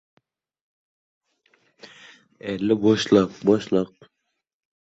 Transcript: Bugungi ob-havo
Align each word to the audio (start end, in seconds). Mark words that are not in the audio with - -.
Bugungi 2.67 3.17
ob-havo 3.21 3.83